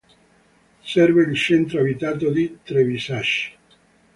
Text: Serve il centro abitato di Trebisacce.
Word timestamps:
Serve 0.83 1.27
il 1.29 1.35
centro 1.35 1.79
abitato 1.79 2.31
di 2.31 2.57
Trebisacce. 2.63 3.51